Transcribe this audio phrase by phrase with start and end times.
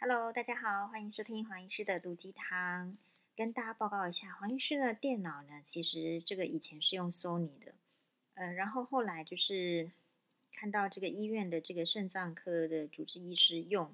[0.00, 2.96] Hello，大家好，欢迎收听黄医师的毒鸡汤。
[3.36, 7.74] 跟大家报告一下，黄医师的电脑呢，其实这个以前是用 Sony 的，
[8.34, 9.90] 呃，然后后来就是
[10.52, 13.92] 看到这个医院的这个肾脏科的主治医师用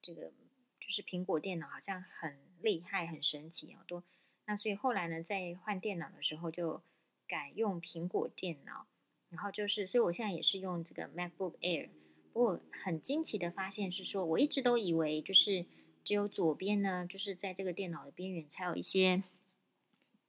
[0.00, 0.32] 这个
[0.80, 4.02] 就是苹果电脑，好像很厉害、很神奇哦，都
[4.46, 6.80] 那所以后来呢，在换电脑的时候就
[7.28, 8.86] 改用苹果电脑，
[9.28, 11.90] 然后就是，所以我现在也是用这个 MacBook Air。
[12.32, 15.66] 我很惊奇的发现是说，我一直都以为就是
[16.04, 19.22] 只有左边呢，就是在这个电脑的边缘才有一些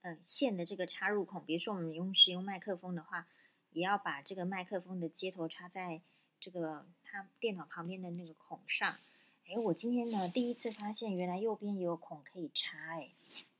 [0.02, 1.46] 呃线的这个插入孔。
[1.46, 3.28] 比如说我们用使用麦克风的话，
[3.72, 6.02] 也要把这个麦克风的接头插在
[6.40, 8.98] 这个它电脑旁边的那个孔上。
[9.48, 13.10] 哎，我今天呢第一次发现，原来右边也有孔可以插，哎，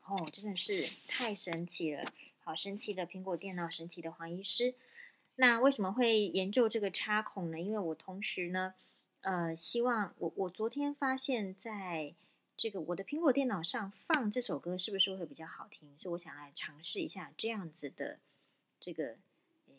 [0.06, 2.02] 哦，真的是太神奇了！
[2.44, 4.76] 好神奇的苹果电脑，神奇的黄医师。
[5.36, 7.60] 那为什么会研究这个插孔呢？
[7.60, 8.76] 因为我同时呢，
[9.22, 12.14] 呃，希望我我昨天发现，在
[12.56, 15.90] 这个我的苹果电脑上放这首歌是不是会比较好听？
[15.98, 18.20] 所以我想来尝试一下这样子的
[18.80, 19.18] 这个，
[19.68, 19.74] 诶，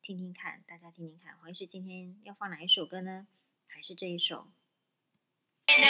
[0.00, 3.26] 听听看，大家听听看，黄医师今天要放哪一首歌呢？
[3.66, 4.46] 还是这一首？
[5.66, 5.82] 等一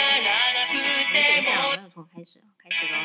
[1.45, 2.99] 下，我们要从开始，开始喽。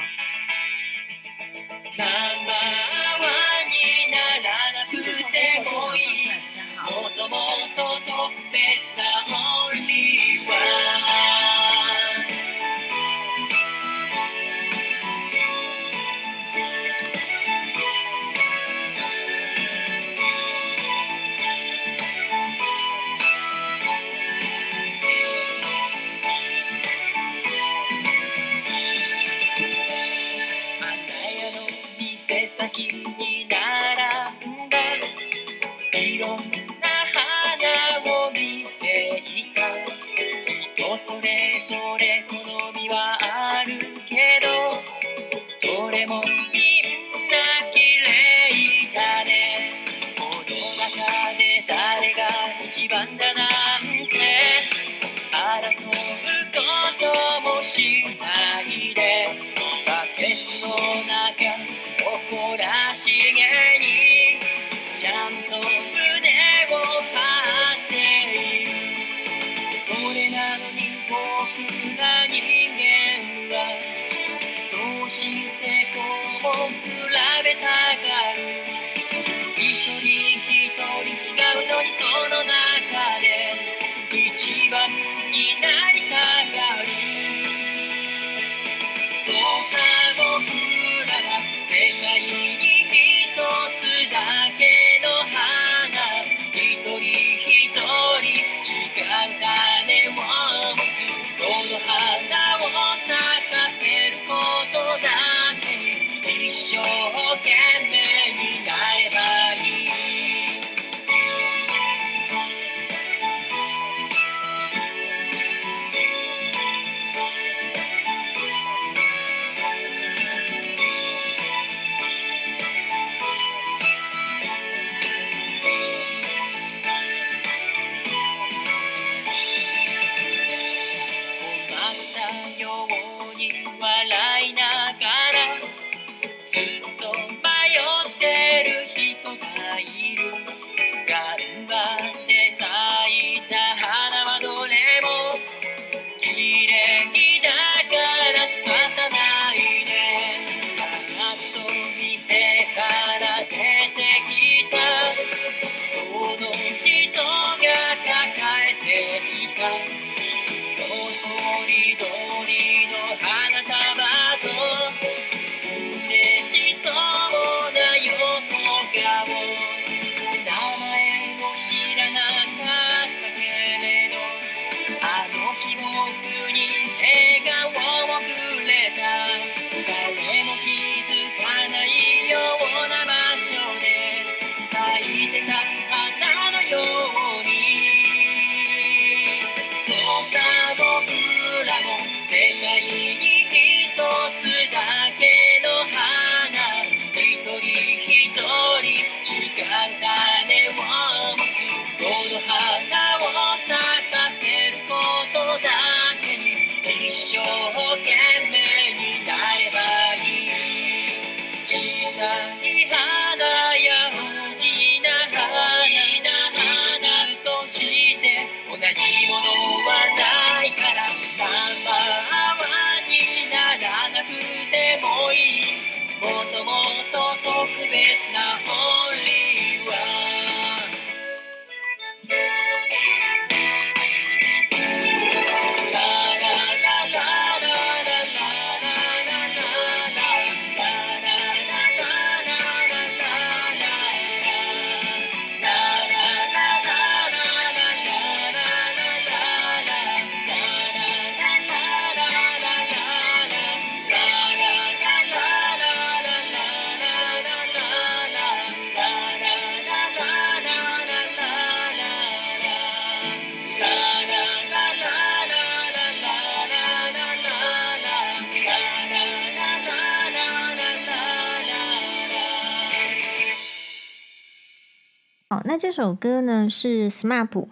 [275.94, 277.66] 首歌呢是 SMAP，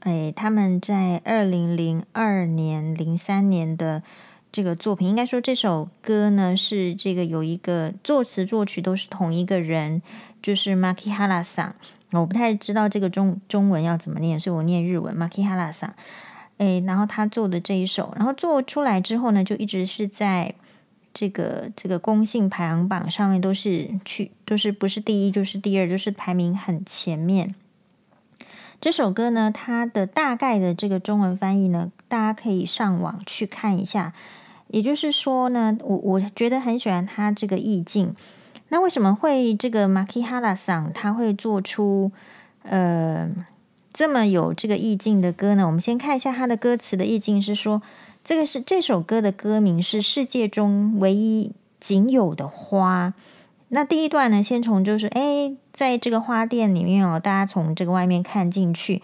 [0.00, 4.02] 哎，他们在二零零二年、零三年的
[4.52, 10.02] 这个作品，应该说这首歌呢是这个有一个作词作曲都是同一个人，
[10.42, 11.74] 就是 Makihara 桑。
[12.10, 15.94] 我不太知道这个中中文要怎么念，所以我念日文 Makihara 桑。
[16.58, 20.54] 哎，然后他做的这一首，然后做出来之后呢，就一直是在。
[21.14, 27.54] 这个这个公信排行榜上面都是去都是不是第一就是第二，就是排名很前面。
[28.82, 34.12] 这首歌呢，它的大概的这个中文翻译呢，大家可以上网去看一下。
[34.66, 38.16] 也就是说呢，我我觉得很喜欢它这个意境。
[38.70, 42.10] 那为什么会这个 Makihara 桑他会做出
[42.64, 43.30] 呃
[43.92, 45.64] 这么有这个意境的歌呢？
[45.64, 47.80] 我们先看一下它的歌词的意境是说。
[48.24, 53.14] 这个是这首歌的歌名是世界中唯一仅有的花。
[53.74, 59.00] 那第一段呢，先从就是哎，在这个花店里面哦，大家从这个外面看进去，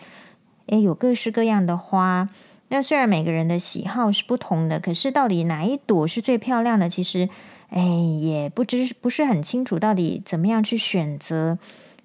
[0.67, 2.29] 哎，有各式各样的花。
[2.69, 7.31] 那虽然每个人的喜好是不同的，可是到底哪一朵是最漂亮的，其实
[7.71, 7.81] 哎
[8.21, 11.59] 也不知不是很清楚，到底怎么样去选择。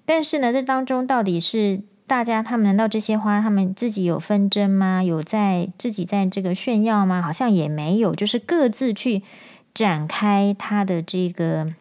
[0.06, 1.82] 但是呢，这当中到底是。
[2.06, 5.02] 大家，他们难道这些花，他们自己有纷争吗？
[5.02, 7.22] 有在自己在这个炫耀吗？
[7.22, 9.22] 好像也没有，就是各自去
[9.72, 11.72] 展开它的这个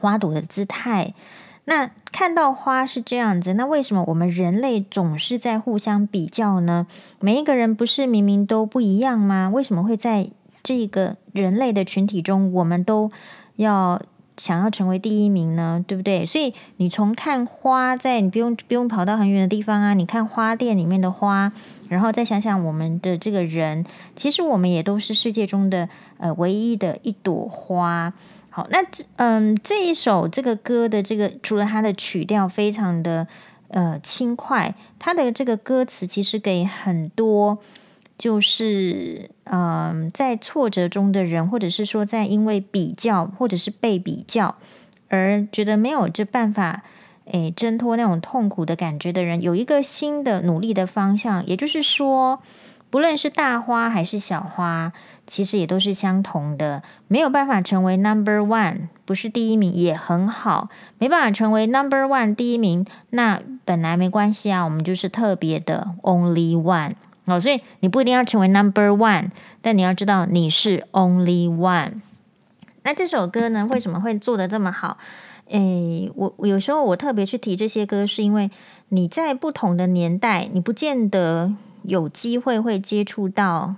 [0.00, 1.14] 花朵的姿态。
[1.64, 6.86] 那看到花是这样子，那为什么我们人类总是在互相比较呢？
[7.20, 9.50] 每一个人不是明明都不一样吗？
[9.52, 10.30] 为什么会在
[10.62, 13.10] 这个人类的群体中，我们都
[13.56, 14.00] 要？
[14.40, 16.24] 想要成为第一名呢，对不对？
[16.24, 21.50] 所以你从看花，在你不用不用跑到很远的地方啊，你看花店里面的花，
[21.88, 23.84] 然后再想想我们的这个人，
[24.14, 28.12] 其实我们也都是世界中的呃唯一的一朵花。
[28.50, 33.26] 好，那这嗯这一首这个歌的这个，除了它的曲调非常的
[33.68, 37.58] 呃轻快，它的这个歌词其实给很多。
[38.16, 44.56] 就是，嗯，在挫折中的人，或者是说，在因为比较或者是被比较
[45.08, 46.82] 而觉得没有这办法，
[47.26, 51.46] 诶，挣脱那种痛苦的感觉的人，有一个新的努力的方向。
[51.46, 52.42] 也就是说，
[52.90, 54.92] 不论是大花还是小花，
[55.26, 56.82] 其实也都是相同的。
[57.06, 60.70] 没有办法成为 number one，不是第一名也很好。
[60.98, 66.92] 没办法成为 number one 第一名，那本来没关系啊，我们就是特别的 only one。
[67.26, 69.30] 哦，所以你不一定要成为 number one，
[69.60, 72.00] 但你要知道你是 only one。
[72.84, 74.96] 那这首歌呢，为什么会做得这么好？
[75.50, 78.50] 诶，我有时候我特别去提这些歌，是因为
[78.88, 81.52] 你在不同的年代，你不见得
[81.88, 83.74] 有机会会接触到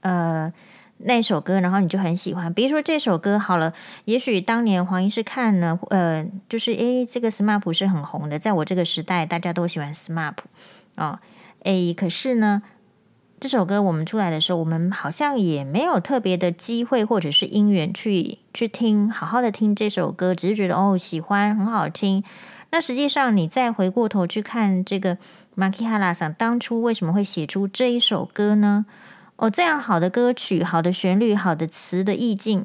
[0.00, 0.52] 呃
[0.98, 2.52] 那首歌，然后你就很喜欢。
[2.52, 3.72] 比如说这首歌好了，
[4.04, 10.34] 也许当年黄医师看呢，呃，就是诶，这个 SMAP 是很红的，在我这个时代，大家都喜欢 SMAP
[10.96, 11.20] 啊，
[11.62, 12.62] 诶，可是呢。
[13.38, 22.24] 这首歌我们出来的时候，我们好像也没有特别的机会或者是因缘去去听，好好的听这首歌，只是觉得哦喜欢，很好听。
[22.70, 25.18] 那实际上你再回过头去看这个
[25.56, 28.86] Makihara 桑当初为什么会写出这一首歌呢？
[29.36, 32.64] 哦，这样好的歌曲、好的旋律、好的词的意境，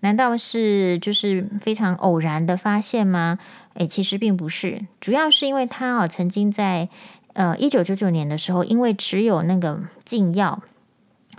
[0.00, 3.38] 难道是就是非常偶然的发现吗？
[3.74, 6.88] 诶，其实并不是，主要是因为他哦曾经在。
[7.34, 10.62] 呃，一九九九年的时候，因为持有那个禁药，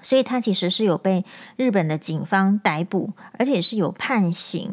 [0.02, 1.24] 所以他其实是有被
[1.56, 4.72] 日本的警方逮捕，而且是有判刑。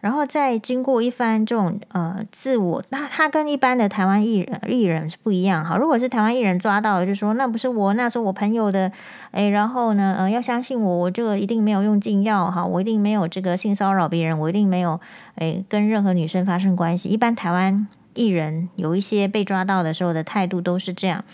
[0.00, 5.76] 然后再经过一番这种呃自我，那他跟一般的台湾艺人艺人是不一样哈。
[5.76, 8.92] 如果是台湾艺人抓到了，就说那不是我，那是我朋友的，
[9.32, 15.00] 诶，然后呢，呃，要相信我，我这个一定没有用禁药哈，我一定没有这个性骚扰别人，我一定没有
[15.36, 17.08] 诶跟任何女生发生关系。
[17.08, 17.86] 一般台湾。
[18.14, 21.24] 艺人有一些被抓到的时候的态度都是这样，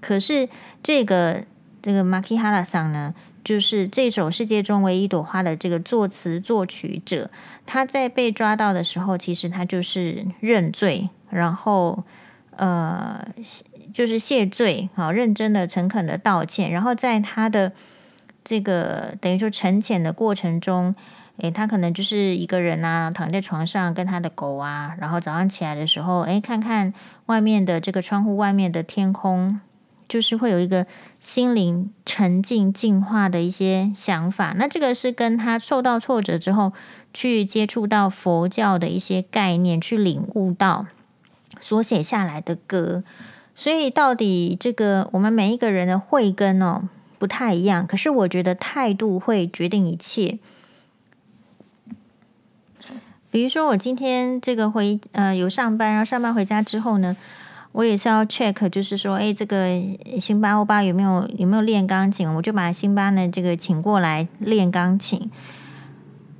[0.00, 0.48] 可是
[0.82, 1.42] 这个
[1.82, 7.30] 这个 Makihara 桑呢，就是这首世界中唯一一朵花的这个作词作曲者，
[7.66, 12.04] 他在被抓到的时候，其实他就是认罪，然后
[12.56, 13.24] 呃，
[13.92, 17.72] 就是谢罪，好认真的、诚恳的道歉，然后在他的
[18.44, 20.94] 这个等于说沉潜的过程中。
[21.42, 26.92] 诶，他可能就是一个人啊，躺在床上跟他的狗啊，然后早上起来的时候，诶，看看
[27.24, 29.58] 外面的这个窗户外面的天空，
[30.10, 30.86] 就是会有一个
[31.20, 34.56] 心灵沉静净化的一些想法。
[34.58, 36.72] 那这个是跟他受到挫折之后，
[37.14, 40.86] 去接触到佛教的一些概念，去领悟到
[41.60, 43.04] 所写下来的歌。
[43.54, 46.88] 所以到底这个我们每一个人的慧根哦
[47.18, 50.38] 不太一样，可是我觉得态度会决定一切。
[53.30, 57.16] 比如说，我今天这个回呃有上班，然后上班回家之后呢，
[57.72, 59.80] 我也是要 check，就是说，哎，这个
[60.20, 62.28] 辛巴欧巴有没有有没有练钢琴？
[62.34, 65.30] 我就把辛巴呢这个请过来练钢琴。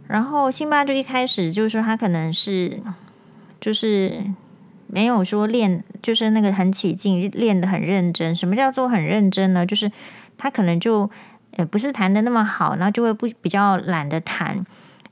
[0.08, 2.80] 然后辛巴就一开始就是说他可能是
[3.60, 4.24] 就是
[4.88, 8.34] 没有说练，就是那个很起劲，练得很认真。
[8.34, 9.64] 什么叫做很认真呢？
[9.64, 9.92] 就是
[10.36, 11.08] 他可能就
[11.52, 14.66] 呃不是弹得那么好，然后就会不比较懒得弹。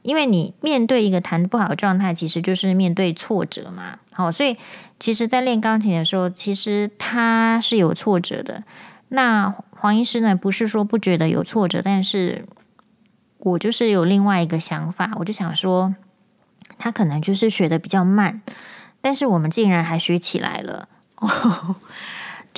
[0.09, 3.99] 因为你面对一个弹不好的状态，其实就是面对挫折嘛。
[4.11, 4.57] 好，所以
[4.99, 8.65] 其实，在练钢琴的时候，其实他是有挫折的。
[9.11, 12.47] 那黄医师呢，不是说不觉得有挫折，但是
[13.37, 15.95] 我就是有另外一个想法，我就想说，
[16.79, 18.41] 他可能就是学得比较慢，
[19.03, 20.89] 但是我们竟然还学起来了。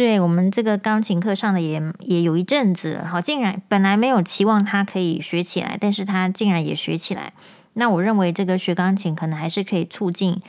[0.01, 7.35] 对，我们这个钢琴课上的也也有一阵子了，好，竟然本来没有期望他可以学起来，但是他竟然也学起来。
[7.75, 10.41] 那我认为这个学钢琴可能还是可以促进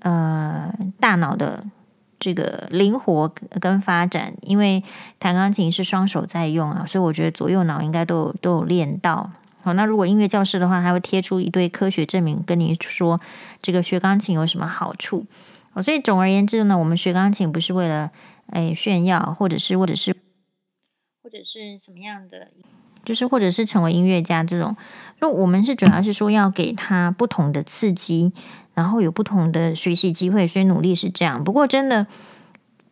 [0.00, 1.66] 呃大脑的
[2.18, 4.82] 这个灵活跟发展，因为
[5.18, 9.30] 弹钢琴是双手在用啊，所以我觉得左右脑应该都有都有练到。
[9.60, 13.20] 好，那如果音乐教室的话，还会贴出一堆科学证明，跟你说
[13.60, 15.26] 这个学钢琴有什么好处。
[15.82, 18.10] 所以总而言之呢，我们学钢琴不是为了。
[18.48, 20.14] 哎，炫耀，或者是，或者是，
[21.22, 22.48] 或者是什么样的，
[23.04, 24.76] 就是或者是成为音乐家这种。
[25.20, 28.32] 那我们是主要是说要给他不同的刺激，
[28.74, 31.42] 然后有不同的学习机会，所以努力是这样。
[31.42, 32.06] 不过真的，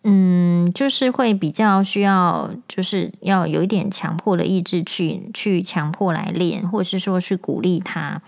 [0.02, 8.20] 嗯，就是会比较需要，就是要有一点强迫的意志去去强迫来练，或者是说去鼓励他。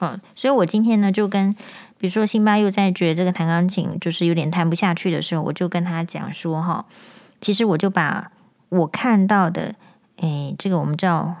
[0.00, 1.54] 嗯，所以我今天呢就跟。
[1.96, 6.84] 比如说，辛巴又在觉得这个弹钢琴就是有点弹不下去的时候，我就跟他讲说：“哈，
[7.40, 8.30] 其实我就把
[8.68, 9.74] 我看到的，
[10.16, 11.34] 诶，这个我们叫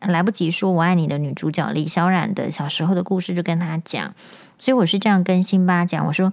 [0.00, 4.14] 来不及说我爱你的女主角李小冉的小时候的故事，就跟他讲。
[4.58, 6.32] 所以我是这样跟辛巴讲，我说：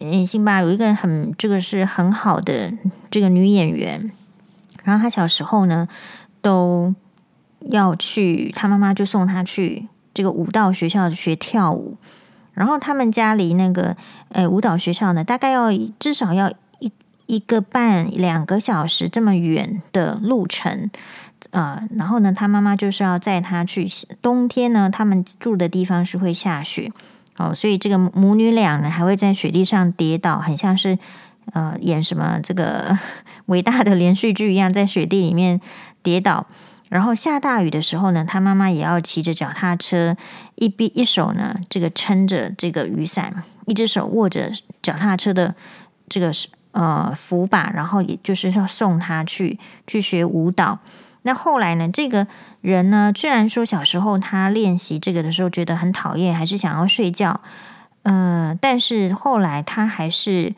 [0.00, 2.72] 嗯，辛巴有一个很这个是很好的
[3.10, 4.10] 这个女演员，
[4.82, 5.88] 然后她小时候呢
[6.42, 6.94] 都
[7.70, 11.96] 要去，她妈妈就送她去这个舞蹈学校学跳舞。”
[12.58, 13.96] 然后他们家离那个
[14.30, 16.50] 呃舞蹈学校呢，大概要至少要
[16.80, 16.90] 一
[17.26, 20.90] 一个半两个小时这么远的路程，
[21.50, 23.86] 呃，然后呢，他妈妈就是要载他去。
[24.20, 26.90] 冬天呢，他们住的地方是会下雪，
[27.36, 30.98] 哦，所以这个母女俩呢还会在雪地上跌倒，很像是
[31.52, 32.98] 呃演什么这个
[33.46, 35.60] 伟大的连续剧一样，在雪地里面
[36.02, 36.46] 跌倒。
[36.88, 40.16] 然后下大雨的时候呢，他妈妈也要骑着脚踏车，
[40.54, 45.54] 一边一手呢这个撑着这个雨伞，一只手握着脚踏车的
[46.08, 46.32] 这个
[46.72, 50.78] 呃扶把，然后也就是要送他去去学舞蹈。
[51.22, 52.26] 那后来呢，这个
[52.62, 57.42] 人呢，虽然说小时候他练习这个的时候觉得很讨厌，还是想要睡觉，
[58.04, 60.54] 嗯、呃，但是后来他还是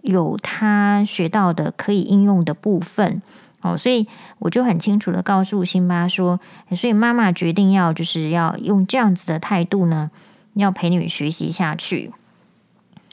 [0.00, 3.22] 有他学到的可以应用的部分。
[3.62, 4.06] 哦，所以
[4.38, 6.38] 我就很清楚的告诉辛巴说，
[6.76, 10.10] 所以妈妈决定要就是要用这样子的态度呢，
[10.54, 12.12] 要陪你学习下去。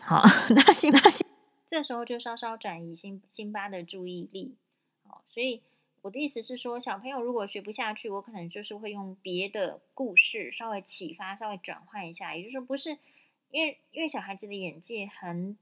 [0.02, 0.22] 好，
[0.54, 1.26] 那行那行，
[1.68, 4.56] 这时候就稍稍转移辛辛巴的注意力。
[5.08, 5.62] 好，所以
[6.02, 12.98] 我的意思是说，小朋友如果学不下去，我可能就是会用别的故事稍微启发，稍微转换一下，也就是说，不是
[13.50, 15.58] 因为因为小孩子的眼界很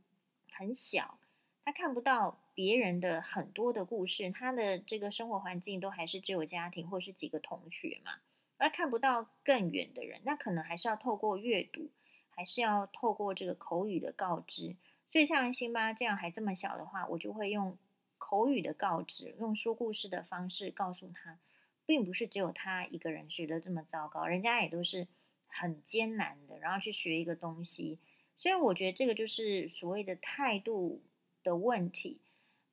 [0.52, 1.20] 很小。
[1.64, 8.14] 他看不到别人的很多的故事，他的这个生活环境都还是只有家庭或是几个同学嘛，
[8.58, 11.90] 而看不到更远的人，那可能还是要透过阅读，
[12.30, 14.76] 还是要透过这个口语的告知。
[15.12, 17.78] 所以像辛巴这样还这么小的话，我就会用
[18.18, 21.38] 口语的告知，用说故事的方式告诉他，
[21.86, 25.08] 并不是只有他一个人学得这么糟糕，人家也都是
[25.48, 28.00] 很艰难的，然后去学一个东西。
[28.38, 31.02] 所以我觉得这个就是所谓的态度
[31.44, 32.20] 的问题，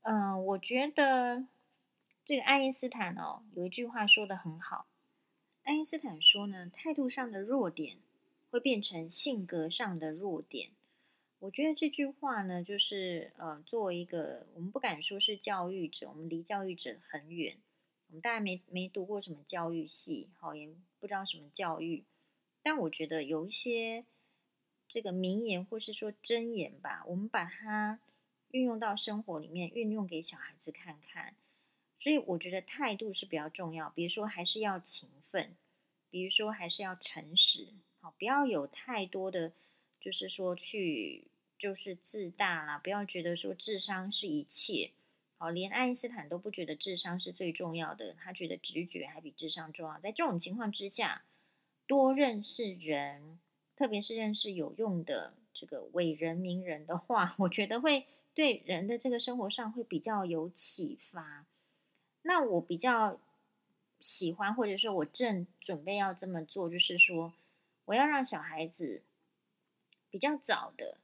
[0.02, 1.46] 嗯、我觉得
[2.24, 4.86] 这个爱因斯坦哦，有一句话说得很好。
[5.62, 7.98] 爱因斯坦说呢，态度上的弱点
[8.50, 10.70] 会变成性格上的弱点。
[11.40, 17.58] 我觉得这句话呢，就是呃，作为一个我们不敢说是教育者，我们离教育者很远，
[18.08, 22.04] 我们大概没没读过什么教育系，好，也不知道什么教育。
[22.62, 24.04] 但我觉得有一些
[24.86, 28.00] 这个名言或是说箴言吧，我们把它。
[28.50, 31.34] 运用到生活里面，运用给小孩子看看，
[32.00, 33.90] 所以我觉得态度是比较重要。
[33.90, 35.50] 比如说，还是要勤奋；
[36.10, 37.68] 比如说，还是要诚实。
[38.00, 39.52] 好，不要有太多的，
[40.00, 41.28] 就是说去
[41.58, 44.92] 就是自大啦，不要觉得说智商是一切。
[45.36, 50.00] 好，连爱因斯坦都不觉得智商是最重要的，他觉得直觉还比智商重要。
[50.00, 51.22] 在这种情况之下，
[51.86, 53.38] 多认识人，
[53.76, 58.06] 特别是认识有用的这个伟人名人的话，我觉得会。
[58.38, 61.44] 对人的这个生活上会比较有启发。
[62.22, 63.18] 那我比较
[63.98, 67.32] 喜欢，或者说我正准备要这么做，就是说
[67.86, 69.02] 我要让小孩子
[70.08, 70.98] 比较早的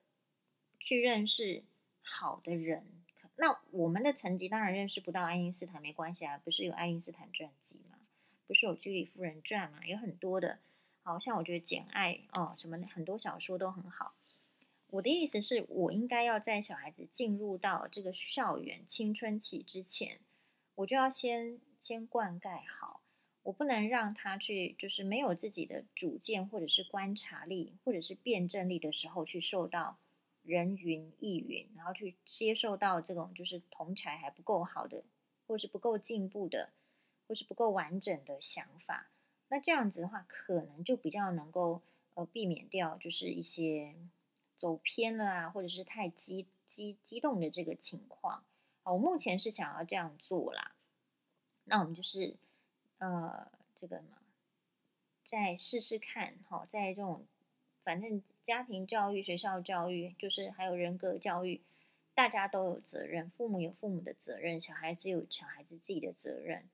[0.78, 1.64] 去认识
[2.02, 2.84] 好的人。
[3.34, 7.98] 那我们的层级当然认识不到爱因斯坦，没关系啊，不是有爱因斯坦传记吗？
[8.46, 9.84] 不是有居里夫人传吗？
[9.84, 10.60] 有很多的，
[11.02, 14.14] 好像我觉得《简爱》哦，什么很多小说都很好。
[14.94, 20.20] 我的意思是我应该要在小孩子进入到这个校园青春期之前，
[20.76, 23.00] 我就要先先灌溉好，
[23.42, 29.98] 我不能让他去就是没有自己的主见或者是观察力或者是辩证力的时候去受到。
[30.44, 35.02] 人云亦云，然后去接受到这种就是同侪还不够好的，
[35.46, 36.68] 或是不够进步的，
[37.26, 39.08] 或是不够完整的想法。
[39.48, 41.80] 那这样子的话，可能就比较能够
[42.12, 43.94] 呃避免掉就是一些
[44.64, 48.42] 走偏了啊，或者是太激激激动的这个情况。
[48.82, 50.72] 好，我目前是想要这样做啦。
[51.64, 52.34] 那我们就是
[52.96, 54.16] 呃这个嘛，
[55.26, 56.38] 再试试看。
[56.48, 57.26] 好，在这种。
[57.82, 61.60] 反正家庭教育、学校教育，就是还有人格教育，
[62.14, 63.30] 大家都有责任。
[63.36, 66.64] 父母有父母的责任，小孩子有小孩子自己的责任。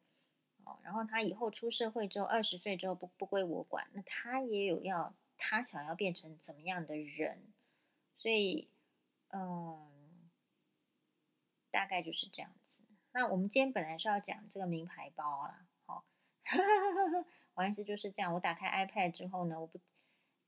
[0.62, 7.42] 哦，然后他以后出社会之后，二十岁之后不不归我管，那他也有要他想要变成怎么样的人。
[8.20, 8.68] 所以，
[9.30, 10.30] 嗯，
[11.70, 12.82] 大概就是这样子。
[13.12, 16.04] 那我们今天本来是要讲这个名牌包啦，好，
[17.54, 18.34] 我意思就是这样。
[18.34, 19.80] 我打开 iPad 之后呢，我不。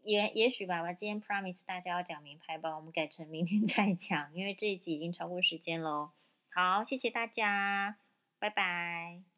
[0.05, 6.11] 也也许吧，我今天 promise 大家要讲名牌包，我们改成明天 再讲，因为这一集已经超过时间喽。
[6.51, 7.99] 好，谢谢大家，
[8.39, 9.32] 拜拜。